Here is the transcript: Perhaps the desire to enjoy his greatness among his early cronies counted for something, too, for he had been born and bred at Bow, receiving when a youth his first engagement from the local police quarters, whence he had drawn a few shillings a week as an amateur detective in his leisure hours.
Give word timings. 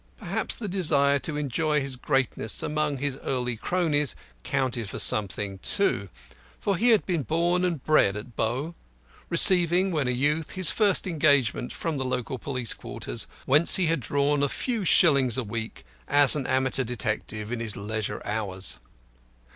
Perhaps 0.17 0.55
the 0.55 0.67
desire 0.67 1.19
to 1.19 1.37
enjoy 1.37 1.79
his 1.79 1.95
greatness 1.95 2.63
among 2.63 2.97
his 2.97 3.17
early 3.17 3.55
cronies 3.55 4.15
counted 4.43 4.89
for 4.89 4.97
something, 4.97 5.59
too, 5.59 6.09
for 6.59 6.75
he 6.75 6.89
had 6.89 7.05
been 7.05 7.21
born 7.21 7.63
and 7.63 7.83
bred 7.85 8.17
at 8.17 8.35
Bow, 8.35 8.73
receiving 9.29 9.91
when 9.91 10.07
a 10.07 10.09
youth 10.09 10.53
his 10.53 10.71
first 10.71 11.05
engagement 11.05 11.71
from 11.71 11.99
the 11.99 12.03
local 12.03 12.39
police 12.39 12.73
quarters, 12.73 13.27
whence 13.45 13.75
he 13.75 13.85
had 13.85 13.99
drawn 13.99 14.41
a 14.41 14.49
few 14.49 14.85
shillings 14.85 15.37
a 15.37 15.43
week 15.43 15.85
as 16.07 16.35
an 16.35 16.47
amateur 16.47 16.83
detective 16.83 17.51
in 17.51 17.59
his 17.59 17.75
leisure 17.77 18.23
hours. 18.25 18.79